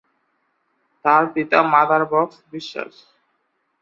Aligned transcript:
তার 1.05 1.23
পিতা 1.33 1.59
মাদার 1.73 2.03
বক্স 2.11 2.35
বিশ্বাস। 2.51 2.93